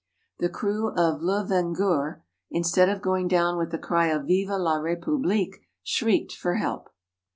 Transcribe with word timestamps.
The 0.39 0.49
crew 0.49 0.87
of 0.97 1.21
Le 1.21 1.45
Vengeur, 1.45 2.23
instead 2.49 2.89
of 2.89 3.03
going 3.03 3.27
down 3.27 3.55
with 3.59 3.69
the 3.69 3.77
cry 3.77 4.07
of 4.07 4.25
"Vive 4.25 4.49
la 4.49 4.79
République!" 4.79 5.57
shrieked 5.83 6.31
for 6.31 6.55
help. 6.55 6.89